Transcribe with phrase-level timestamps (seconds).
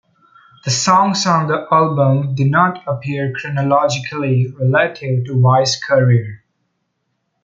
[0.65, 6.43] The songs on the album do not appear chronologically relative to Vai's career.